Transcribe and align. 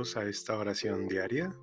A 0.00 0.24
esta 0.24 0.56
oración 0.56 1.08
diaria. 1.08 1.54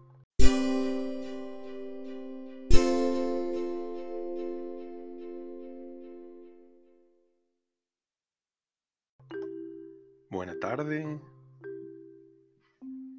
Buena 10.30 10.60
tarde. 10.60 11.20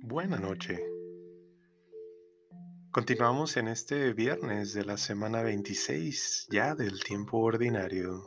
Buena 0.03 0.39
noche. 0.39 0.79
Continuamos 2.93 3.57
en 3.57 3.67
este 3.67 4.13
viernes 4.13 4.73
de 4.73 4.85
la 4.85 4.97
semana 4.97 5.43
26 5.43 6.47
ya 6.49 6.77
del 6.77 7.03
tiempo 7.03 7.39
ordinario. 7.39 8.23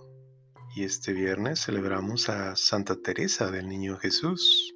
Y 0.76 0.84
este 0.84 1.14
viernes 1.14 1.62
celebramos 1.62 2.28
a 2.28 2.58
Santa 2.58 3.02
Teresa 3.02 3.50
del 3.50 3.70
Niño 3.70 3.96
Jesús 3.98 4.76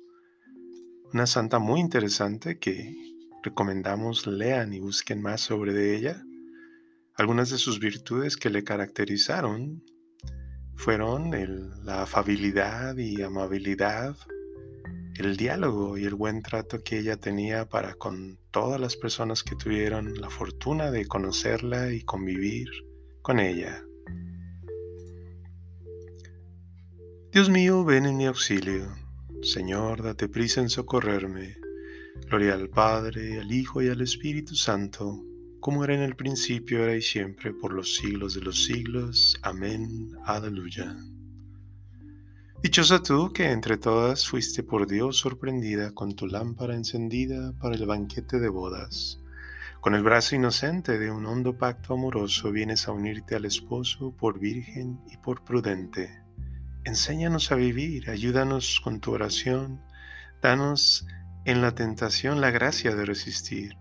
una 1.16 1.28
santa 1.28 1.60
muy 1.60 1.80
interesante 1.80 2.60
que 2.60 2.94
recomendamos 3.42 4.28
lean 4.28 4.74
y 4.74 4.82
busquen 4.82 5.22
más 5.22 5.40
sobre 5.40 5.96
ella. 5.96 6.22
Algunas 7.16 7.50
de 7.50 7.58
sus 7.58 7.80
virtudes 7.80 8.36
que 8.36 8.50
le 8.50 8.66
caracterizaron 8.66 9.82
fueron 10.76 11.32
la 11.86 12.02
afabilidad 12.02 12.98
y 12.98 13.22
amabilidad, 13.22 14.18
el 15.18 15.38
diálogo 15.38 15.98
y 15.98 16.04
el 16.04 16.16
buen 16.16 16.42
trato 16.42 16.84
que 16.84 17.00
ella 17.00 17.16
tenía 17.16 17.70
para 17.70 17.94
con 17.94 18.38
todas 18.52 18.82
las 18.82 18.98
personas 18.98 19.42
que 19.42 19.56
tuvieron 19.56 20.20
la 20.20 20.30
fortuna 20.30 20.92
de 20.92 21.08
conocerla 21.08 21.94
y 21.94 22.02
convivir 22.02 22.68
con 23.22 23.40
ella. 23.40 23.82
Dios 27.32 27.50
mío, 27.50 27.86
ven 27.86 28.06
en 28.06 28.18
mi 28.18 28.26
auxilio. 28.26 29.05
Señor, 29.46 30.02
date 30.02 30.28
prisa 30.28 30.60
en 30.60 30.70
socorrerme. 30.70 31.58
Gloria 32.28 32.56
al 32.56 32.68
Padre, 32.68 33.40
al 33.40 33.52
Hijo 33.52 33.80
y 33.80 33.90
al 33.90 34.02
Espíritu 34.02 34.56
Santo, 34.56 35.24
como 35.60 35.84
era 35.84 35.94
en 35.94 36.02
el 36.02 36.16
principio, 36.16 36.80
ahora 36.80 36.96
y 36.96 37.04
siempre, 37.04 37.54
por 37.54 37.72
los 37.72 37.94
siglos 37.96 38.34
de 38.34 38.42
los 38.42 38.66
siglos. 38.66 39.38
Amén. 39.44 40.10
Aleluya. 40.26 40.98
Dichosa 42.64 43.04
tú 43.04 43.32
que 43.34 43.52
entre 43.52 43.78
todas 43.78 44.28
fuiste 44.28 44.64
por 44.64 44.88
Dios 44.88 45.18
sorprendida 45.18 45.92
con 45.92 46.16
tu 46.16 46.26
lámpara 46.26 46.74
encendida 46.74 47.54
para 47.60 47.76
el 47.76 47.86
banquete 47.86 48.40
de 48.40 48.50
bodas. 48.50 49.20
Con 49.80 49.94
el 49.94 50.02
brazo 50.02 50.36
inocente 50.36 50.98
de 50.98 51.12
un 51.12 51.28
hondo 51.28 51.56
pacto 51.56 51.94
amoroso 51.94 52.52
vienes 52.52 52.88
a 52.88 52.94
unirte 52.94 53.36
al 53.36 53.46
esposo 53.46 54.12
por 54.18 54.40
virgen 54.40 55.02
y 55.12 55.18
por 55.18 55.44
prudente. 55.44 56.25
Enséñanos 56.86 57.52
a 57.52 57.56
vivir, 57.56 58.12
ayúdanos 58.12 58.80
con 58.80 59.00
tu 59.00 59.12
oración, 59.12 59.82
danos 60.40 61.08
en 61.44 61.60
la 61.62 61.74
tentación 61.74 62.42
la 62.42 62.52
gracia 62.52 62.96
de 62.96 63.06
resistir. 63.06 63.76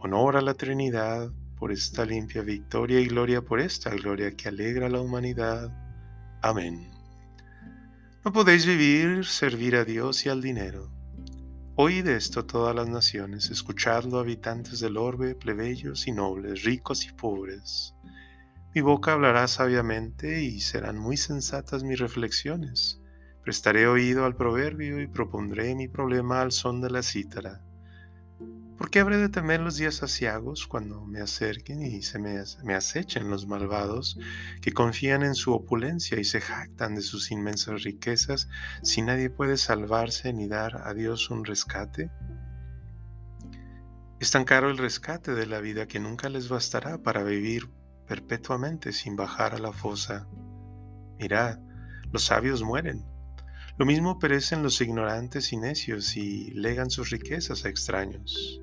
Honor 0.00 0.36
a 0.36 0.40
la 0.40 0.54
Trinidad 0.54 1.30
por 1.56 1.70
esta 1.70 2.04
limpia 2.04 2.42
victoria 2.42 2.98
y 2.98 3.06
gloria 3.06 3.40
por 3.40 3.60
esta 3.60 3.90
gloria 3.90 4.34
que 4.36 4.48
alegra 4.48 4.86
a 4.86 4.90
la 4.90 5.00
humanidad. 5.00 5.70
Amén. 6.42 6.90
No 8.24 8.32
podéis 8.32 8.66
vivir, 8.66 9.24
servir 9.26 9.76
a 9.76 9.84
Dios 9.84 10.26
y 10.26 10.28
al 10.28 10.42
dinero. 10.42 10.90
Oíd 11.76 12.08
esto 12.08 12.46
todas 12.46 12.74
las 12.74 12.88
naciones, 12.88 13.48
escuchadlo 13.50 14.18
habitantes 14.18 14.80
del 14.80 14.96
orbe, 14.96 15.36
plebeyos 15.36 16.08
y 16.08 16.12
nobles, 16.12 16.64
ricos 16.64 17.06
y 17.06 17.12
pobres. 17.12 17.94
Mi 18.72 18.82
boca 18.82 19.14
hablará 19.14 19.48
sabiamente 19.48 20.42
y 20.42 20.60
serán 20.60 20.96
muy 20.96 21.16
sensatas 21.16 21.82
mis 21.82 21.98
reflexiones. 21.98 23.00
Prestaré 23.42 23.88
oído 23.88 24.24
al 24.24 24.36
proverbio 24.36 25.00
y 25.00 25.08
propondré 25.08 25.74
mi 25.74 25.88
problema 25.88 26.40
al 26.40 26.52
son 26.52 26.80
de 26.80 26.88
la 26.88 27.02
cítara. 27.02 27.62
¿Por 28.78 28.88
qué 28.88 29.00
habré 29.00 29.16
de 29.16 29.28
temer 29.28 29.58
los 29.58 29.76
días 29.76 30.04
asiagos 30.04 30.68
cuando 30.68 31.04
me 31.04 31.20
acerquen 31.20 31.82
y 31.82 32.00
se 32.02 32.20
me, 32.20 32.40
me, 32.62 32.74
acechen 32.74 33.28
los 33.28 33.48
malvados 33.48 34.16
que 34.62 34.72
confían 34.72 35.24
en 35.24 35.34
su 35.34 35.52
opulencia 35.52 36.20
y 36.20 36.24
se 36.24 36.40
jactan 36.40 36.94
de 36.94 37.02
sus 37.02 37.32
inmensas 37.32 37.82
riquezas 37.82 38.48
si 38.84 39.02
nadie 39.02 39.30
puede 39.30 39.56
salvarse 39.56 40.32
ni 40.32 40.46
dar 40.46 40.86
a 40.86 40.94
Dios 40.94 41.28
un 41.28 41.44
rescate? 41.44 42.08
Es 44.20 44.30
tan 44.30 44.44
caro 44.44 44.70
el 44.70 44.78
rescate 44.78 45.34
de 45.34 45.46
la 45.46 45.60
vida 45.60 45.88
que 45.88 45.98
nunca 45.98 46.28
les 46.28 46.48
bastará 46.48 46.98
para 46.98 47.24
vivir 47.24 47.68
perpetuamente 48.10 48.92
sin 48.92 49.14
bajar 49.14 49.54
a 49.54 49.60
la 49.60 49.72
fosa. 49.72 50.26
Mirad, 51.20 51.60
los 52.10 52.24
sabios 52.24 52.60
mueren. 52.60 53.04
Lo 53.78 53.86
mismo 53.86 54.18
perecen 54.18 54.64
los 54.64 54.80
ignorantes 54.80 55.52
y 55.52 55.56
necios 55.56 56.16
y 56.16 56.50
legan 56.50 56.90
sus 56.90 57.10
riquezas 57.10 57.64
a 57.64 57.68
extraños. 57.68 58.60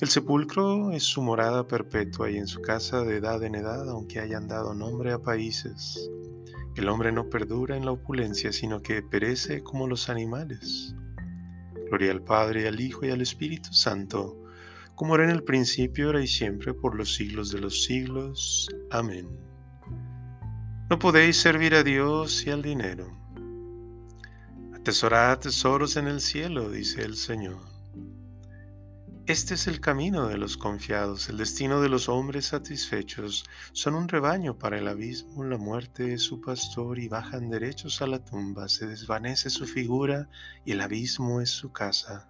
El 0.00 0.08
sepulcro 0.10 0.92
es 0.92 1.02
su 1.02 1.22
morada 1.22 1.66
perpetua 1.66 2.30
y 2.30 2.36
en 2.36 2.46
su 2.46 2.60
casa 2.60 3.02
de 3.02 3.16
edad 3.16 3.42
en 3.42 3.56
edad, 3.56 3.88
aunque 3.88 4.20
hayan 4.20 4.46
dado 4.46 4.74
nombre 4.74 5.10
a 5.10 5.18
países. 5.18 6.08
El 6.76 6.88
hombre 6.88 7.10
no 7.10 7.28
perdura 7.28 7.76
en 7.76 7.84
la 7.84 7.90
opulencia, 7.90 8.52
sino 8.52 8.80
que 8.80 9.02
perece 9.02 9.64
como 9.64 9.88
los 9.88 10.08
animales. 10.08 10.94
Gloria 11.88 12.12
al 12.12 12.22
Padre, 12.22 12.68
al 12.68 12.78
Hijo 12.80 13.04
y 13.04 13.10
al 13.10 13.22
Espíritu 13.22 13.72
Santo 13.72 14.36
como 14.98 15.14
era 15.14 15.22
en 15.22 15.30
el 15.30 15.44
principio, 15.44 16.06
ahora 16.06 16.24
y 16.24 16.26
siempre, 16.26 16.74
por 16.74 16.96
los 16.96 17.14
siglos 17.14 17.52
de 17.52 17.60
los 17.60 17.84
siglos. 17.84 18.68
Amén. 18.90 19.28
No 20.90 20.98
podéis 20.98 21.36
servir 21.36 21.76
a 21.76 21.84
Dios 21.84 22.44
y 22.44 22.50
al 22.50 22.62
dinero. 22.62 23.06
Atesorad 24.74 25.38
tesoros 25.38 25.96
en 25.96 26.08
el 26.08 26.20
cielo, 26.20 26.68
dice 26.68 27.02
el 27.02 27.14
Señor. 27.14 27.60
Este 29.26 29.54
es 29.54 29.68
el 29.68 29.78
camino 29.78 30.26
de 30.26 30.36
los 30.36 30.56
confiados, 30.56 31.28
el 31.28 31.36
destino 31.36 31.80
de 31.80 31.90
los 31.90 32.08
hombres 32.08 32.46
satisfechos. 32.46 33.44
Son 33.72 33.94
un 33.94 34.08
rebaño 34.08 34.58
para 34.58 34.78
el 34.78 34.88
abismo, 34.88 35.44
la 35.44 35.58
muerte 35.58 36.14
es 36.14 36.22
su 36.22 36.40
pastor 36.40 36.98
y 36.98 37.06
bajan 37.06 37.50
derechos 37.50 38.02
a 38.02 38.08
la 38.08 38.24
tumba. 38.24 38.68
Se 38.68 38.88
desvanece 38.88 39.48
su 39.48 39.64
figura 39.64 40.28
y 40.64 40.72
el 40.72 40.80
abismo 40.80 41.40
es 41.40 41.50
su 41.50 41.70
casa. 41.70 42.28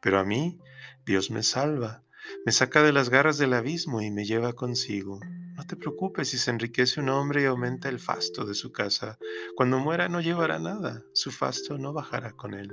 Pero 0.00 0.18
a 0.18 0.24
mí 0.24 0.58
Dios 1.04 1.30
me 1.30 1.42
salva, 1.42 2.04
me 2.44 2.52
saca 2.52 2.82
de 2.82 2.92
las 2.92 3.08
garras 3.08 3.38
del 3.38 3.54
abismo 3.54 4.00
y 4.00 4.10
me 4.10 4.24
lleva 4.24 4.52
consigo. 4.52 5.20
No 5.56 5.66
te 5.66 5.76
preocupes 5.76 6.28
si 6.28 6.38
se 6.38 6.50
enriquece 6.50 7.00
un 7.00 7.08
hombre 7.08 7.42
y 7.42 7.46
aumenta 7.46 7.88
el 7.88 7.98
fasto 7.98 8.44
de 8.44 8.54
su 8.54 8.70
casa. 8.70 9.18
Cuando 9.56 9.78
muera 9.78 10.08
no 10.08 10.20
llevará 10.20 10.58
nada, 10.58 11.02
su 11.14 11.30
fasto 11.30 11.78
no 11.78 11.92
bajará 11.92 12.32
con 12.32 12.54
él. 12.54 12.70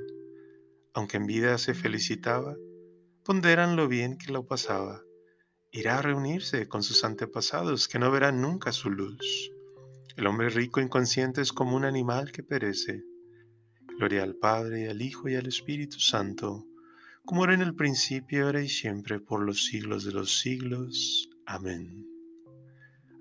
Aunque 0.94 1.18
en 1.18 1.25
vida 1.25 1.58
se 1.58 1.74
felicitaba, 1.74 2.56
ponderan 3.24 3.75
lo 3.75 3.88
bien 3.88 4.18
que 4.18 4.31
lo 4.31 4.46
pasaba. 4.46 5.02
Irá 5.72 5.97
a 5.97 6.02
reunirse 6.02 6.68
con 6.68 6.84
sus 6.84 7.03
antepasados 7.03 7.88
que 7.88 8.00
no 8.00 8.12
verán 8.12 8.42
nunca 8.42 8.72
su 8.72 8.92
luz. 8.92 9.52
El 10.16 10.28
hombre 10.28 10.50
rico 10.50 10.80
inconsciente 10.80 11.42
es 11.42 11.52
como 11.52 11.75
un 11.75 11.86
animal 11.86 12.31
que 12.31 12.44
perece. 12.44 13.03
Gloria 13.97 14.24
al 14.24 14.36
Padre, 14.36 14.90
al 14.90 15.02
Hijo 15.02 15.28
y 15.28 15.36
al 15.36 15.47
Espíritu 15.47 16.00
Santo 16.00 16.66
como 17.25 17.44
era 17.44 17.56
en 17.56 17.62
el 17.62 17.75
principio, 17.75 18.46
ahora 18.46 18.62
y 18.62 18.69
siempre, 18.69 19.19
por 19.19 19.41
los 19.41 19.66
siglos 19.66 20.06
de 20.06 20.12
los 20.12 20.40
siglos. 20.40 21.30
Amén. 21.47 22.06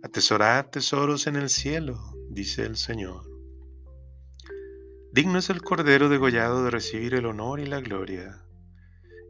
Atesorad 0.02 0.66
tesoros 0.66 1.26
en 1.26 1.36
el 1.36 1.48
cielo, 1.48 1.98
dice 2.28 2.64
el 2.64 2.76
Señor. 2.76 3.24
Digno 5.12 5.38
es 5.38 5.48
el 5.48 5.62
Cordero 5.62 6.08
degollado 6.08 6.64
de 6.64 6.70
recibir 6.70 7.14
el 7.14 7.24
honor 7.24 7.60
y 7.60 7.66
la 7.66 7.80
gloria. 7.80 8.44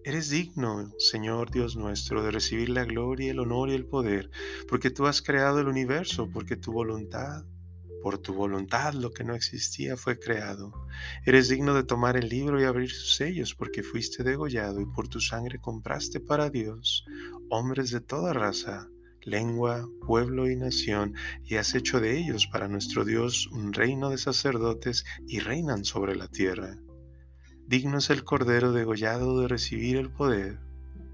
Eres 0.03 0.31
digno, 0.31 0.93
Señor 0.99 1.51
Dios 1.51 1.77
nuestro, 1.77 2.23
de 2.23 2.31
recibir 2.31 2.69
la 2.69 2.85
gloria, 2.85 3.31
el 3.31 3.39
honor 3.39 3.71
y 3.71 3.75
el 3.75 3.87
poder, 3.87 4.31
porque 4.69 4.91
tú 4.91 5.07
has 5.07 5.23
creado 5.23 5.61
el 5.61 5.69
universo, 5.69 6.29
porque 6.33 6.57
tu 6.57 6.73
voluntad 6.73 7.45
por 8.05 8.19
tu 8.19 8.35
voluntad 8.35 8.93
lo 8.93 9.13
que 9.13 9.25
no 9.25 9.35
existía 9.35 9.97
fue 9.97 10.19
creado. 10.19 10.75
Eres 11.25 11.49
digno 11.49 11.73
de 11.73 11.85
tomar 11.85 12.19
el 12.19 12.29
libro 12.29 12.61
y 12.61 12.65
abrir 12.65 12.91
sus 12.91 13.17
sellos 13.17 13.55
porque 13.55 13.83
fuiste 13.83 14.23
degollado 14.23 14.79
y 14.83 14.85
por 14.85 15.09
tu 15.09 15.23
sangre 15.23 15.59
compraste 15.59 16.21
para 16.21 16.51
Dios 16.51 17.07
hombres 17.49 17.91
de 17.93 18.03
toda 18.03 18.35
raza, 18.35 18.91
lengua, 19.23 19.89
pueblo 20.07 20.51
y 20.51 20.55
nación, 20.57 21.15
y 21.47 21.55
has 21.55 21.75
hecho 21.75 21.99
de 21.99 22.19
ellos 22.19 22.47
para 22.47 22.69
nuestro 22.69 23.07
Dios 23.07 23.47
un 23.47 23.73
reino 23.73 24.11
de 24.11 24.19
sacerdotes 24.19 25.07
y 25.27 25.39
reinan 25.39 25.87
sobre 25.87 26.15
la 26.15 26.29
tierra. 26.29 26.77
Digno 27.67 27.97
es 27.97 28.11
el 28.11 28.23
Cordero 28.23 28.73
degollado 28.73 29.41
de 29.41 29.49
recibir 29.49 29.97
el 29.97 30.11
poder, 30.11 30.61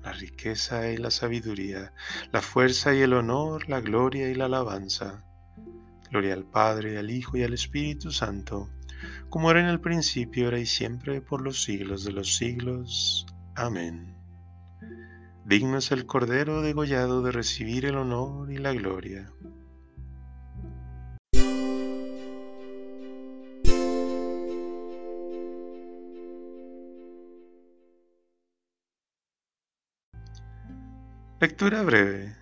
la 0.02 0.10
riqueza 0.10 0.90
y 0.90 0.96
la 0.96 1.12
sabiduría, 1.12 1.94
la 2.32 2.42
fuerza 2.42 2.92
y 2.96 3.02
el 3.02 3.12
honor, 3.12 3.68
la 3.68 3.80
gloria 3.80 4.28
y 4.28 4.34
la 4.34 4.46
alabanza 4.46 5.24
Gloria 6.10 6.34
al 6.34 6.44
Padre, 6.44 6.98
al 6.98 7.10
Hijo 7.10 7.36
y 7.36 7.44
al 7.44 7.52
Espíritu 7.52 8.10
Santo, 8.10 8.68
como 9.28 9.50
era 9.50 9.60
en 9.60 9.66
el 9.66 9.80
principio, 9.80 10.46
ahora 10.46 10.58
y 10.58 10.66
siempre, 10.66 11.20
por 11.20 11.40
los 11.40 11.62
siglos 11.62 12.04
de 12.04 12.12
los 12.12 12.36
siglos. 12.36 13.26
Amén. 13.54 14.16
Digno 15.44 15.78
es 15.78 15.92
el 15.92 16.06
Cordero 16.06 16.62
degollado 16.62 17.22
de 17.22 17.32
recibir 17.32 17.86
el 17.86 17.96
honor 17.96 18.50
y 18.50 18.58
la 18.58 18.72
gloria. 18.72 19.32
Lectura 31.40 31.82
breve 31.82 32.39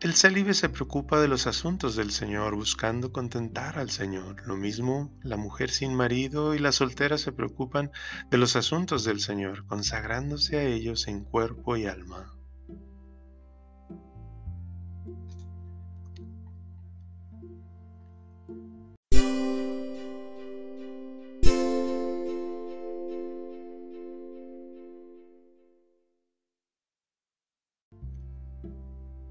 el 0.00 0.14
célibe 0.14 0.54
se 0.54 0.68
preocupa 0.68 1.20
de 1.20 1.26
los 1.26 1.48
asuntos 1.48 1.96
del 1.96 2.12
Señor, 2.12 2.54
buscando 2.54 3.10
contentar 3.10 3.80
al 3.80 3.90
Señor. 3.90 4.46
Lo 4.46 4.56
mismo 4.56 5.10
la 5.24 5.36
mujer 5.36 5.70
sin 5.70 5.92
marido 5.92 6.54
y 6.54 6.60
la 6.60 6.70
soltera 6.70 7.18
se 7.18 7.32
preocupan 7.32 7.90
de 8.30 8.38
los 8.38 8.54
asuntos 8.54 9.02
del 9.02 9.18
Señor, 9.18 9.66
consagrándose 9.66 10.56
a 10.56 10.62
ellos 10.62 11.08
en 11.08 11.24
cuerpo 11.24 11.76
y 11.76 11.86
alma. 11.86 12.32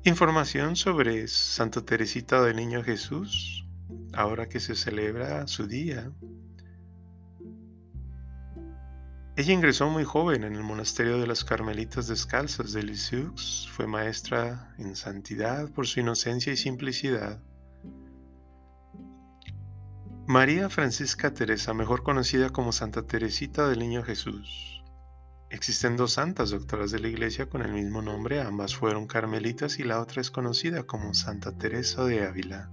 Información 0.07 0.77
sobre 0.77 1.27
Santa 1.27 1.81
Teresita 1.81 2.41
del 2.41 2.55
Niño 2.55 2.81
Jesús, 2.81 3.67
ahora 4.13 4.47
que 4.47 4.61
se 4.61 4.73
celebra 4.73 5.45
su 5.47 5.67
día. 5.67 6.09
Ella 9.35 9.51
ingresó 9.51 9.89
muy 9.89 10.05
joven 10.05 10.45
en 10.45 10.55
el 10.55 10.63
monasterio 10.63 11.19
de 11.19 11.27
las 11.27 11.43
Carmelitas 11.43 12.07
Descalzas 12.07 12.71
de 12.71 12.83
Lisieux, 12.83 13.67
fue 13.69 13.85
maestra 13.85 14.73
en 14.77 14.95
santidad 14.95 15.69
por 15.71 15.87
su 15.87 15.99
inocencia 15.99 16.53
y 16.53 16.55
simplicidad. 16.55 17.43
María 20.25 20.69
Francisca 20.69 21.33
Teresa, 21.33 21.73
mejor 21.73 22.03
conocida 22.03 22.49
como 22.51 22.71
Santa 22.71 23.05
Teresita 23.05 23.67
del 23.67 23.79
Niño 23.79 24.03
Jesús, 24.03 24.76
Existen 25.49 25.95
dos 25.95 26.13
santas 26.13 26.49
doctoras 26.49 26.91
de 26.91 26.99
la 26.99 27.07
Iglesia 27.07 27.47
con 27.47 27.61
el 27.61 27.71
mismo 27.71 28.01
nombre, 28.01 28.41
ambas 28.41 28.75
fueron 28.75 29.07
carmelitas 29.07 29.79
y 29.79 29.83
la 29.83 30.01
otra 30.01 30.19
es 30.19 30.29
conocida 30.29 30.83
como 30.83 31.13
Santa 31.13 31.57
Teresa 31.57 32.03
de 32.03 32.25
Ávila. 32.25 32.69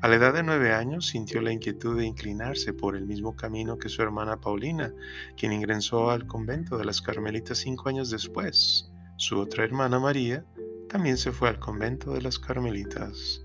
A 0.00 0.08
la 0.08 0.16
edad 0.16 0.32
de 0.32 0.42
nueve 0.42 0.72
años 0.72 1.06
sintió 1.06 1.42
la 1.42 1.52
inquietud 1.52 1.98
de 1.98 2.06
inclinarse 2.06 2.72
por 2.72 2.96
el 2.96 3.04
mismo 3.04 3.36
camino 3.36 3.76
que 3.76 3.90
su 3.90 4.00
hermana 4.00 4.40
Paulina, 4.40 4.94
quien 5.36 5.52
ingresó 5.52 6.10
al 6.10 6.26
convento 6.26 6.78
de 6.78 6.86
las 6.86 7.02
Carmelitas 7.02 7.58
cinco 7.58 7.90
años 7.90 8.10
después. 8.10 8.90
Su 9.16 9.38
otra 9.38 9.64
hermana 9.64 10.00
María 10.00 10.46
también 10.88 11.18
se 11.18 11.30
fue 11.30 11.50
al 11.50 11.58
convento 11.58 12.14
de 12.14 12.22
las 12.22 12.38
Carmelitas. 12.38 13.42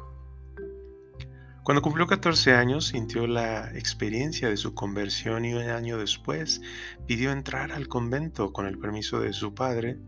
Cuando 1.64 1.84
cumplió 1.84 2.08
14 2.08 2.54
años 2.54 2.88
sintió 2.88 3.28
la 3.28 3.72
experiencia 3.78 4.50
de 4.50 4.58
su 4.58 4.74
conversión 4.74 5.46
y 5.46 5.54
un 5.54 5.70
año 5.70 6.00
después 6.00 6.60
pidió 7.06 7.32
entrar 7.32 7.72
al 7.72 7.88
convento 7.88 8.52
con 8.52 8.66
el 8.66 8.80
permiso 8.80 9.20
de 9.20 9.32
su 9.32 9.54
padre, 9.54 10.00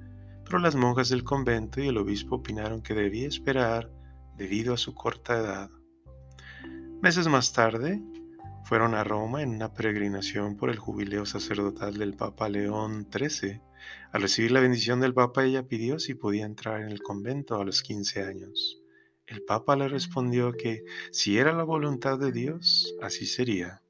pero 0.45 0.57
las 0.57 0.75
monjas 0.75 1.09
del 1.09 1.23
convento 1.23 1.79
y 1.79 1.89
el 1.89 1.97
obispo 1.97 2.37
opinaron 2.37 2.81
que 2.81 2.95
debía 2.95 3.27
esperar 3.27 3.91
debido 4.35 4.73
a 4.73 4.77
su 4.77 4.95
corta 4.95 5.37
edad. 5.37 5.69
Meses 7.03 7.27
más 7.27 7.53
tarde, 7.53 8.01
fueron 8.63 8.95
a 8.95 9.03
Roma 9.03 9.43
en 9.43 9.49
una 9.49 9.73
peregrinación 9.73 10.57
por 10.57 10.71
el 10.71 10.79
jubileo 10.79 11.25
sacerdotal 11.27 11.97
del 11.97 12.15
Papa 12.15 12.49
León 12.49 13.07
XIII. 13.11 13.61
Al 14.11 14.21
recibir 14.23 14.51
la 14.51 14.61
bendición 14.61 15.01
del 15.01 15.13
Papa, 15.13 15.43
ella 15.43 15.67
pidió 15.67 15.99
si 15.99 16.15
podía 16.15 16.45
entrar 16.45 16.81
en 16.81 16.89
el 16.89 17.03
convento 17.03 17.61
a 17.61 17.65
los 17.65 17.83
15 17.83 18.23
años. 18.23 18.82
El 19.25 19.41
Papa 19.43 19.77
le 19.77 19.87
respondió 19.87 20.51
que 20.51 20.83
si 21.11 21.37
era 21.37 21.53
la 21.53 21.63
voluntad 21.63 22.19
de 22.19 22.33
Dios, 22.33 22.93
así 23.01 23.25
sería. 23.25 23.81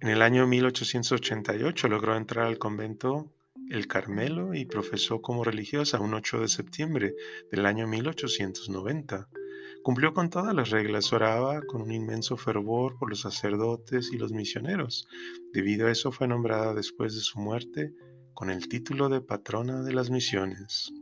En 0.00 0.08
el 0.08 0.20
año 0.20 0.46
1888 0.46 1.88
logró 1.88 2.16
entrar 2.16 2.46
al 2.46 2.58
convento 2.58 3.32
El 3.70 3.86
Carmelo 3.86 4.54
y 4.54 4.66
profesó 4.66 5.22
como 5.22 5.42
religiosa 5.42 6.00
un 6.00 6.12
8 6.12 6.40
de 6.40 6.48
septiembre 6.48 7.14
del 7.50 7.64
año 7.64 7.86
1890. 7.86 9.28
Cumplió 9.82 10.12
con 10.12 10.28
todas 10.28 10.54
las 10.54 10.68
reglas, 10.68 11.12
oraba 11.14 11.62
con 11.62 11.80
un 11.80 11.90
inmenso 11.90 12.36
fervor 12.36 12.98
por 12.98 13.08
los 13.08 13.20
sacerdotes 13.20 14.12
y 14.12 14.18
los 14.18 14.32
misioneros. 14.32 15.08
Debido 15.54 15.86
a 15.86 15.92
eso 15.92 16.12
fue 16.12 16.28
nombrada 16.28 16.74
después 16.74 17.14
de 17.14 17.20
su 17.20 17.40
muerte 17.40 17.94
con 18.34 18.50
el 18.50 18.68
título 18.68 19.08
de 19.08 19.22
patrona 19.22 19.82
de 19.82 19.94
las 19.94 20.10
misiones. 20.10 20.92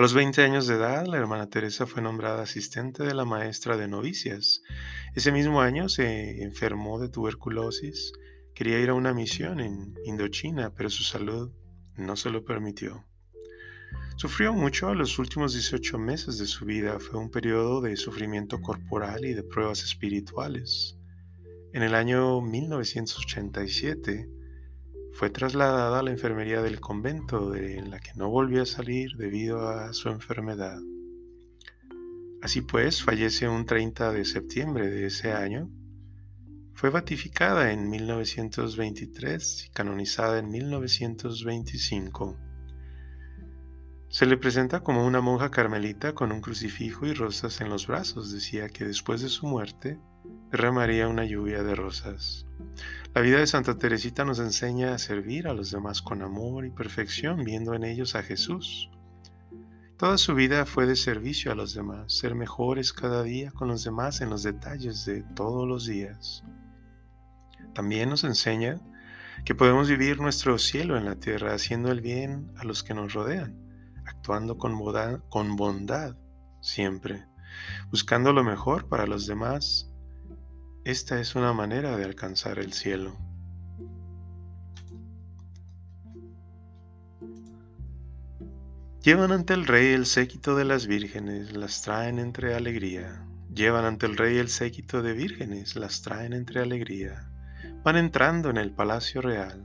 A 0.00 0.02
los 0.02 0.14
20 0.14 0.40
años 0.40 0.66
de 0.66 0.76
edad, 0.76 1.04
la 1.04 1.18
hermana 1.18 1.50
Teresa 1.50 1.86
fue 1.86 2.00
nombrada 2.00 2.44
asistente 2.44 3.02
de 3.02 3.12
la 3.12 3.26
maestra 3.26 3.76
de 3.76 3.86
novicias. 3.86 4.62
Ese 5.14 5.30
mismo 5.30 5.60
año 5.60 5.90
se 5.90 6.42
enfermó 6.42 6.98
de 6.98 7.10
tuberculosis. 7.10 8.10
Quería 8.54 8.80
ir 8.80 8.88
a 8.88 8.94
una 8.94 9.12
misión 9.12 9.60
en 9.60 9.94
Indochina, 10.06 10.72
pero 10.74 10.88
su 10.88 11.02
salud 11.02 11.52
no 11.98 12.16
se 12.16 12.30
lo 12.30 12.46
permitió. 12.46 13.04
Sufrió 14.16 14.54
mucho 14.54 14.94
los 14.94 15.18
últimos 15.18 15.52
18 15.52 15.98
meses 15.98 16.38
de 16.38 16.46
su 16.46 16.64
vida. 16.64 16.98
Fue 16.98 17.20
un 17.20 17.30
periodo 17.30 17.82
de 17.82 17.94
sufrimiento 17.98 18.62
corporal 18.62 19.26
y 19.26 19.34
de 19.34 19.42
pruebas 19.42 19.84
espirituales. 19.84 20.96
En 21.74 21.82
el 21.82 21.94
año 21.94 22.40
1987, 22.40 24.30
fue 25.12 25.30
trasladada 25.30 25.98
a 25.98 26.02
la 26.02 26.10
enfermería 26.10 26.62
del 26.62 26.80
convento, 26.80 27.50
de 27.50 27.82
la 27.82 28.00
que 28.00 28.12
no 28.14 28.28
volvió 28.30 28.62
a 28.62 28.66
salir 28.66 29.16
debido 29.16 29.68
a 29.68 29.92
su 29.92 30.08
enfermedad. 30.08 30.78
Así 32.42 32.62
pues, 32.62 33.02
fallece 33.02 33.48
un 33.48 33.66
30 33.66 34.12
de 34.12 34.24
septiembre 34.24 34.88
de 34.88 35.06
ese 35.06 35.32
año. 35.32 35.68
Fue 36.72 36.88
beatificada 36.88 37.72
en 37.72 37.90
1923 37.90 39.66
y 39.66 39.70
canonizada 39.70 40.38
en 40.38 40.48
1925. 40.48 42.38
Se 44.08 44.26
le 44.26 44.38
presenta 44.38 44.80
como 44.80 45.06
una 45.06 45.20
monja 45.20 45.50
carmelita 45.50 46.14
con 46.14 46.32
un 46.32 46.40
crucifijo 46.40 47.06
y 47.06 47.12
rosas 47.12 47.60
en 47.60 47.68
los 47.68 47.86
brazos. 47.86 48.32
Decía 48.32 48.68
que 48.70 48.86
después 48.86 49.20
de 49.20 49.28
su 49.28 49.46
muerte 49.46 50.00
derramaría 50.50 51.08
una 51.08 51.24
lluvia 51.24 51.62
de 51.62 51.74
rosas. 51.74 52.46
La 53.14 53.20
vida 53.20 53.38
de 53.38 53.46
Santa 53.46 53.76
Teresita 53.76 54.24
nos 54.24 54.38
enseña 54.38 54.94
a 54.94 54.98
servir 54.98 55.48
a 55.48 55.54
los 55.54 55.70
demás 55.70 56.02
con 56.02 56.22
amor 56.22 56.64
y 56.66 56.70
perfección, 56.70 57.44
viendo 57.44 57.74
en 57.74 57.84
ellos 57.84 58.14
a 58.14 58.22
Jesús. 58.22 58.90
Toda 59.96 60.16
su 60.16 60.34
vida 60.34 60.64
fue 60.64 60.86
de 60.86 60.96
servicio 60.96 61.52
a 61.52 61.54
los 61.54 61.74
demás, 61.74 62.12
ser 62.12 62.34
mejores 62.34 62.92
cada 62.92 63.22
día 63.22 63.50
con 63.50 63.68
los 63.68 63.84
demás 63.84 64.20
en 64.20 64.30
los 64.30 64.42
detalles 64.42 65.04
de 65.04 65.22
todos 65.34 65.68
los 65.68 65.86
días. 65.86 66.42
También 67.74 68.08
nos 68.08 68.24
enseña 68.24 68.80
que 69.44 69.54
podemos 69.54 69.88
vivir 69.88 70.20
nuestro 70.20 70.58
cielo 70.58 70.96
en 70.96 71.04
la 71.04 71.16
tierra 71.16 71.54
haciendo 71.54 71.90
el 71.92 72.00
bien 72.00 72.50
a 72.56 72.64
los 72.64 72.82
que 72.82 72.94
nos 72.94 73.12
rodean, 73.12 73.56
actuando 74.06 74.56
con 74.56 74.78
bondad, 74.78 75.20
con 75.28 75.56
bondad 75.56 76.16
siempre, 76.60 77.26
buscando 77.90 78.32
lo 78.32 78.44
mejor 78.44 78.88
para 78.88 79.06
los 79.06 79.26
demás 79.26 79.89
esta 80.84 81.20
es 81.20 81.34
una 81.34 81.52
manera 81.52 81.96
de 81.96 82.04
alcanzar 82.04 82.58
el 82.58 82.72
cielo. 82.72 83.16
Llevan 89.02 89.32
ante 89.32 89.54
el 89.54 89.66
rey 89.66 89.92
el 89.92 90.06
séquito 90.06 90.56
de 90.56 90.64
las 90.64 90.86
vírgenes, 90.86 91.56
las 91.56 91.82
traen 91.82 92.18
entre 92.18 92.54
alegría. 92.54 93.26
Llevan 93.54 93.84
ante 93.84 94.06
el 94.06 94.16
rey 94.16 94.38
el 94.38 94.48
séquito 94.48 95.02
de 95.02 95.12
vírgenes, 95.12 95.76
las 95.76 96.02
traen 96.02 96.32
entre 96.32 96.60
alegría. 96.60 97.30
Van 97.82 97.96
entrando 97.96 98.50
en 98.50 98.56
el 98.56 98.72
palacio 98.72 99.20
real. 99.22 99.64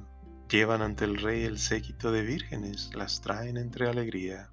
Llevan 0.50 0.82
ante 0.82 1.06
el 1.06 1.18
rey 1.18 1.44
el 1.44 1.60
séquito 1.60 2.12
de 2.12 2.24
vírgenes, 2.24 2.92
las 2.94 3.22
traen 3.22 3.58
entre 3.58 3.90
alegría. 3.90 4.50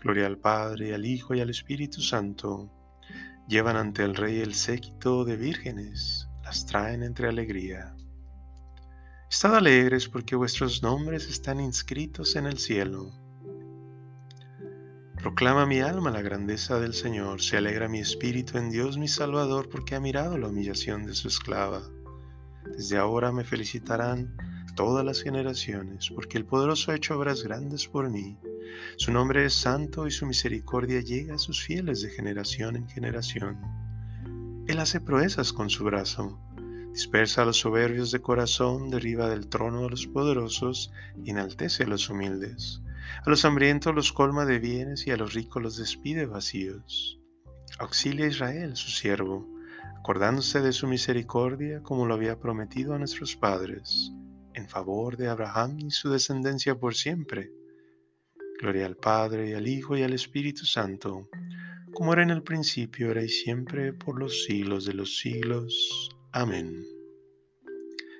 Gloria 0.00 0.26
al 0.26 0.38
Padre, 0.38 0.94
al 0.94 1.04
Hijo 1.04 1.34
y 1.34 1.40
al 1.40 1.50
Espíritu 1.50 2.00
Santo 2.00 2.70
Llevan 3.48 3.76
ante 3.76 4.04
el 4.04 4.14
rey 4.14 4.40
el 4.40 4.52
séquito 4.52 5.24
de 5.24 5.34
vírgenes, 5.38 6.28
las 6.44 6.66
traen 6.66 7.02
entre 7.02 7.28
alegría. 7.28 7.96
Estad 9.30 9.56
alegres 9.56 10.06
porque 10.06 10.36
vuestros 10.36 10.82
nombres 10.82 11.26
están 11.30 11.58
inscritos 11.58 12.36
en 12.36 12.44
el 12.44 12.58
cielo. 12.58 13.10
Proclama 15.16 15.64
mi 15.64 15.80
alma 15.80 16.10
la 16.10 16.20
grandeza 16.20 16.78
del 16.78 16.92
Señor, 16.92 17.40
se 17.40 17.56
alegra 17.56 17.88
mi 17.88 18.00
espíritu 18.00 18.58
en 18.58 18.68
Dios 18.68 18.98
mi 18.98 19.08
Salvador 19.08 19.70
porque 19.70 19.94
ha 19.94 20.00
mirado 20.00 20.36
la 20.36 20.48
humillación 20.48 21.06
de 21.06 21.14
su 21.14 21.28
esclava. 21.28 21.80
Desde 22.76 22.98
ahora 22.98 23.32
me 23.32 23.44
felicitarán 23.44 24.36
todas 24.74 25.04
las 25.04 25.22
generaciones, 25.22 26.10
porque 26.14 26.38
el 26.38 26.44
poderoso 26.44 26.90
ha 26.90 26.96
hecho 26.96 27.16
obras 27.16 27.42
grandes 27.42 27.86
por 27.86 28.10
mí. 28.10 28.38
Su 28.96 29.12
nombre 29.12 29.44
es 29.44 29.54
santo 29.54 30.06
y 30.06 30.10
su 30.10 30.26
misericordia 30.26 31.00
llega 31.00 31.34
a 31.34 31.38
sus 31.38 31.62
fieles 31.62 32.02
de 32.02 32.10
generación 32.10 32.76
en 32.76 32.88
generación. 32.88 33.58
Él 34.66 34.78
hace 34.78 35.00
proezas 35.00 35.52
con 35.52 35.70
su 35.70 35.84
brazo, 35.84 36.38
dispersa 36.92 37.42
a 37.42 37.44
los 37.44 37.58
soberbios 37.58 38.10
de 38.10 38.20
corazón, 38.20 38.90
derriba 38.90 39.28
del 39.28 39.48
trono 39.48 39.86
a 39.86 39.90
los 39.90 40.06
poderosos 40.06 40.92
y 41.24 41.30
enaltece 41.30 41.84
a 41.84 41.86
los 41.88 42.10
humildes. 42.10 42.82
A 43.24 43.30
los 43.30 43.44
hambrientos 43.44 43.94
los 43.94 44.12
colma 44.12 44.44
de 44.44 44.58
bienes 44.58 45.06
y 45.06 45.10
a 45.10 45.16
los 45.16 45.32
ricos 45.34 45.62
los 45.62 45.76
despide 45.76 46.26
vacíos. 46.26 47.18
Auxilia 47.78 48.26
a 48.26 48.28
Israel, 48.28 48.76
su 48.76 48.90
siervo, 48.90 49.48
acordándose 49.96 50.60
de 50.60 50.72
su 50.72 50.86
misericordia 50.86 51.82
como 51.82 52.06
lo 52.06 52.14
había 52.14 52.38
prometido 52.38 52.94
a 52.94 52.98
nuestros 52.98 53.36
padres, 53.36 54.12
en 54.58 54.68
favor 54.68 55.16
de 55.16 55.28
Abraham 55.28 55.78
y 55.78 55.90
su 55.90 56.10
descendencia 56.10 56.78
por 56.78 56.94
siempre 56.94 57.50
Gloria 58.58 58.86
al 58.86 58.96
Padre, 58.96 59.50
y 59.50 59.52
al 59.52 59.68
Hijo, 59.68 59.96
y 59.96 60.02
al 60.02 60.12
Espíritu 60.12 60.66
Santo, 60.66 61.28
como 61.92 62.12
era 62.12 62.24
en 62.24 62.30
el 62.30 62.42
principio, 62.42 63.06
ahora 63.06 63.22
y 63.22 63.28
siempre, 63.28 63.92
por 63.92 64.18
los 64.18 64.44
siglos 64.44 64.84
de 64.84 64.94
los 64.94 65.18
siglos. 65.18 66.10
Amén. 66.32 66.84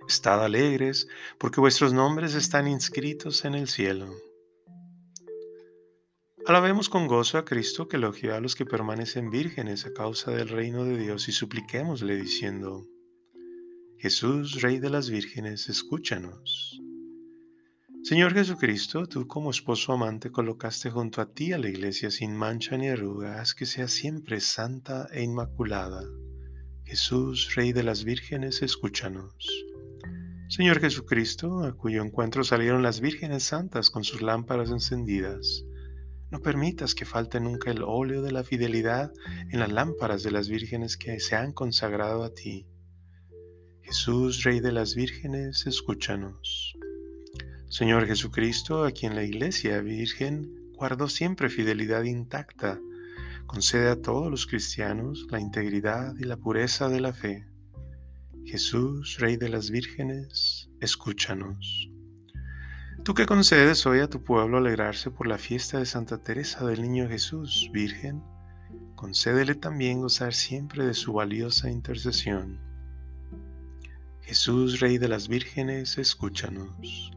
Estad 0.09 0.45
alegres, 0.45 1.09
porque 1.39 1.61
vuestros 1.61 1.93
nombres 1.93 2.37
están 2.37 2.69
inscritos 2.69 3.45
en 3.45 3.57
el 3.57 3.67
cielo. 3.67 4.15
Alabemos 6.47 6.89
con 6.89 7.09
gozo 7.09 7.37
a 7.39 7.45
Cristo 7.45 7.89
que 7.89 7.97
elogió 7.97 8.37
a 8.37 8.41
los 8.41 8.55
que 8.55 8.65
permanecen 8.65 9.31
vírgenes 9.31 9.87
a 9.87 9.93
causa 9.93 10.31
del 10.31 10.49
reino 10.49 10.85
de 10.85 10.97
Dios 10.97 11.29
y 11.29 11.33
supliquémosle 11.33 12.15
diciendo, 12.15 12.87
Jesús, 14.01 14.63
Rey 14.63 14.79
de 14.79 14.91
las 14.91 15.11
vírgenes, 15.11 15.69
escúchanos. 15.69 16.81
Señor 18.05 18.33
Jesucristo, 18.33 19.09
tú 19.09 19.27
como 19.27 19.51
esposo 19.51 19.93
amante 19.93 20.31
colocaste 20.31 20.89
junto 20.89 21.21
a 21.21 21.33
ti 21.33 21.53
a 21.53 21.59
la 21.59 21.69
iglesia 21.69 22.09
sin 22.13 22.37
mancha 22.37 22.77
ni 22.77 22.89
arruga, 22.89 23.41
haz 23.41 23.57
que 23.57 23.67
sea 23.67 23.89
siempre 23.89 24.39
santa 24.39 25.09
e 25.11 25.25
inmaculada. 25.25 26.05
Jesús, 26.85 27.53
Rey 27.57 27.73
de 27.73 27.83
las 27.83 28.05
vírgenes, 28.05 28.63
escúchanos. 28.63 29.67
Señor 30.49 30.79
Jesucristo, 30.79 31.65
a 31.65 31.73
cuyo 31.73 32.01
encuentro 32.05 32.45
salieron 32.45 32.85
las 32.85 33.01
vírgenes 33.01 33.43
santas 33.43 33.91
con 33.91 34.05
sus 34.05 34.23
lámparas 34.23 34.71
encendidas, 34.71 35.65
no 36.31 36.39
permitas 36.39 36.95
que 36.95 37.05
falte 37.05 37.41
nunca 37.41 37.73
el 37.73 37.83
óleo 37.83 38.23
de 38.23 38.31
la 38.31 38.45
fidelidad 38.45 39.13
en 39.51 39.59
las 39.59 39.73
lámparas 39.73 40.23
de 40.23 40.31
las 40.31 40.49
vírgenes 40.49 40.97
que 40.97 41.19
se 41.19 41.35
han 41.35 41.53
consagrado 41.53 42.23
a 42.23 42.33
ti. 42.33 42.65
Jesús, 43.89 44.43
Rey 44.43 44.61
de 44.61 44.71
las 44.71 44.95
vírgenes, 44.95 45.67
escúchanos. 45.67 46.77
Señor 47.71 48.07
Jesucristo, 48.07 48.85
a 48.85 48.91
quien 48.91 49.15
la 49.15 49.25
Iglesia 49.25 49.81
Virgen 49.81 50.75
guardó 50.75 51.09
siempre 51.09 51.49
fidelidad 51.49 52.03
intacta, 52.03 52.79
concede 53.47 53.89
a 53.89 54.03
todos 54.03 54.31
los 54.31 54.47
cristianos 54.47 55.27
la 55.31 55.41
integridad 55.41 56.15
y 56.19 56.25
la 56.25 56.37
pureza 56.37 56.91
de 56.91 57.01
la 57.01 57.15
fe. 57.15 57.47
Jesús, 58.45 59.17
Rey 59.21 59.39
de 59.39 59.49
las 59.49 59.71
vírgenes, 59.71 60.69
escúchanos. 60.83 61.89
Tú 63.05 63.15
que 63.15 63.25
concedes 63.25 63.87
hoy 63.87 64.01
a 64.01 64.11
tu 64.11 64.23
pueblo 64.23 64.59
alegrarse 64.59 65.11
por 65.11 65.27
la 65.27 65.39
fiesta 65.39 65.79
de 65.79 65.87
Santa 65.87 66.23
Teresa 66.23 66.67
del 66.67 66.83
Niño 66.83 67.09
Jesús, 67.09 67.71
Virgen, 67.73 68.23
concédele 68.97 69.55
también 69.55 70.03
gozar 70.03 70.35
siempre 70.35 70.85
de 70.85 70.93
su 70.93 71.15
valiosa 71.15 71.71
intercesión. 71.71 72.68
Jesús, 74.29 74.81
Rey 74.81 74.99
de 74.99 75.09
las 75.09 75.27
vírgenes, 75.27 75.97
escúchanos. 75.97 77.11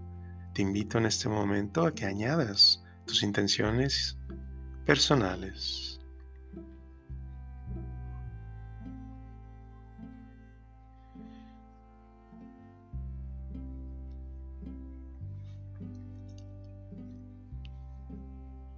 Te 0.54 0.62
invito 0.62 0.98
en 0.98 1.06
este 1.06 1.28
momento 1.28 1.86
a 1.86 1.94
que 1.94 2.06
añadas 2.06 2.82
tus 3.06 3.22
intenciones 3.22 4.18
personales. 4.86 6.00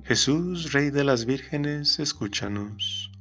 Jesús, 0.06 0.74
Rey 0.74 0.90
de 0.90 1.04
las 1.04 1.26
vírgenes, 1.26 2.00
escúchanos. 2.00 3.13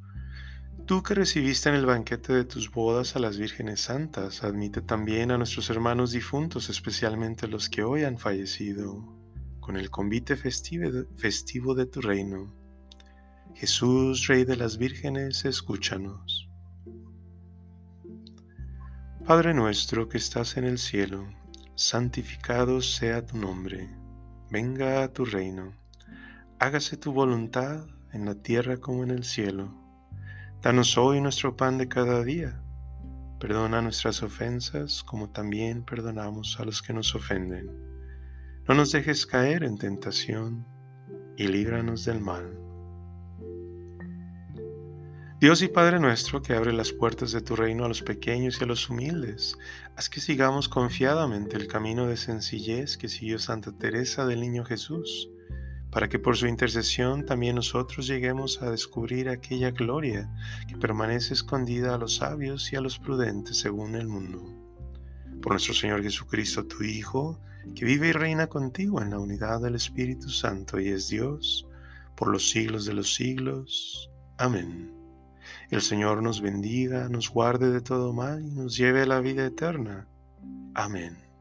Tú 0.87 1.03
que 1.03 1.15
recibiste 1.15 1.69
en 1.69 1.77
el 1.77 1.87
banquete 1.87 2.33
de 2.33 2.45
tus 2.45 2.71
bodas 2.71 3.15
a 3.15 3.21
las 3.21 3.39
vírgenes 3.39 3.83
santas, 3.83 4.43
admite 4.43 4.81
también 4.81 5.31
a 5.31 5.39
nuestros 5.39 5.71
hermanos 5.71 6.11
difuntos, 6.11 6.69
especialmente 6.71 7.47
los 7.47 7.71
que 7.71 7.85
hoy 7.85 8.03
han 8.03 8.19
fallecido, 8.19 9.01
con 9.61 9.77
el 9.77 9.91
convite 9.91 10.37
festivo 10.37 11.75
de 11.75 11.87
tu 11.87 12.01
reino. 12.01 12.53
Jesús, 13.55 14.27
Rey 14.27 14.45
de 14.45 14.57
las 14.57 14.77
vírgenes, 14.77 15.45
escúchanos. 15.45 16.49
Padre 19.25 19.55
nuestro 19.55 20.09
que 20.09 20.19
estás 20.19 20.57
en 20.57 20.65
el 20.65 20.79
cielo, 20.79 21.29
santificado 21.77 22.81
sea 22.81 23.25
tu 23.25 23.39
nombre, 23.39 23.89
venga 24.51 25.05
a 25.05 25.13
tu 25.13 25.25
reino, 25.25 25.73
hágase 26.59 26.97
tu 26.97 27.13
voluntad 27.13 27.87
en 28.13 28.25
la 28.25 28.35
tierra 28.35 28.79
como 28.79 29.05
en 29.05 29.11
el 29.13 29.23
cielo. 29.23 29.82
Danos 30.63 30.97
hoy 30.97 31.21
nuestro 31.21 31.57
pan 31.57 31.77
de 31.77 31.89
cada 31.89 32.23
día. 32.23 32.63
Perdona 33.41 33.83
nuestras 33.83 34.23
ofensas 34.23 35.03
como 35.03 35.29
también 35.29 35.85
perdonamos 35.85 36.61
a 36.61 36.65
los 36.65 36.83
que 36.83 36.93
nos 36.93 37.17
ofenden. 37.17 37.69
No 38.69 38.77
nos 38.77 38.93
dejes 38.93 39.27
caer 39.27 39.65
en 39.65 39.77
tentación 39.77 40.65
y 41.37 41.49
líbranos 41.49 42.05
del 42.05 42.21
mal. 42.21 42.57
Dios 45.41 45.63
y 45.63 45.67
Padre 45.67 45.99
nuestro, 45.99 46.43
que 46.43 46.55
abre 46.55 46.73
las 46.73 46.93
puertas 46.93 47.33
de 47.33 47.41
tu 47.41 47.57
reino 47.57 47.85
a 47.85 47.89
los 47.89 48.03
pequeños 48.03 48.61
y 48.61 48.63
a 48.63 48.69
los 48.69 48.89
humildes, 48.89 49.59
haz 49.97 50.09
que 50.09 50.21
sigamos 50.21 50.69
confiadamente 50.69 51.57
el 51.57 51.67
camino 51.67 52.07
de 52.07 52.17
sencillez 52.17 52.97
que 52.97 53.09
siguió 53.09 53.41
Santa 53.41 53.73
Teresa 53.73 54.27
del 54.27 54.43
Niño 54.43 54.65
Jesús 54.65 55.29
para 55.93 56.09
que 56.09 56.19
por 56.19 56.39
su 56.39 56.47
intercesión 56.47 57.27
también 57.27 57.57
nosotros 57.57 58.07
lleguemos 58.07 58.63
a 58.63 58.71
descubrir 58.71 59.29
aquella 59.29 59.71
gloria 59.73 60.29
que 60.67 60.79
permanece 60.79 61.35
escondida 61.35 61.95
a 61.95 61.99
los 61.99 62.17
sabios 62.17 62.73
y 62.73 62.77
a 62.77 62.81
los 62.81 62.99
prudentes 62.99 63.59
según 63.59 63.95
el 63.95 64.09
mundo. 64.09 64.43
Por 65.43 65.53
nuestro 65.53 65.75
Señor 65.75 66.03
Jesucristo, 66.03 66.65
tu 66.65 66.83
Hijo, 66.83 67.39
que 67.77 67.85
vive 67.85 68.09
y 68.09 68.13
reina 68.13 68.47
contigo 68.47 69.03
en 69.03 69.11
la 69.11 69.19
unidad 69.19 69.61
del 69.61 69.75
Espíritu 69.75 70.31
Santo 70.31 70.81
y 70.81 70.89
es 70.89 71.09
Dios, 71.09 71.69
por 72.17 72.29
los 72.29 72.49
siglos 72.49 72.87
de 72.87 72.95
los 72.95 73.15
siglos. 73.15 74.11
Amén. 74.39 74.95
El 75.71 75.83
Señor 75.83 76.23
nos 76.23 76.41
bendiga, 76.41 77.11
nos 77.11 77.29
guarde 77.29 77.71
de 77.71 77.83
todo 77.83 78.15
mal 78.15 78.43
y 78.43 78.51
nos 78.51 78.79
lleve 78.79 79.03
a 79.03 79.07
la 79.07 79.21
vida 79.21 79.45
eterna. 79.45 80.09
Amén. 80.75 81.32